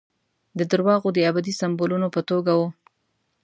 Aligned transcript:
د 0.57 0.59
درواغو 0.71 1.09
د 1.13 1.17
ابدي 1.29 1.53
سمبولونو 1.61 2.07
په 2.15 2.21
توګه 2.29 2.51
وو. 2.59 2.67